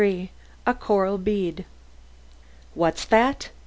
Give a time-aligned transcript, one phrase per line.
[0.01, 0.31] XXIII
[0.65, 1.65] A CORAL BEAD
[2.73, 3.51] "What's that?"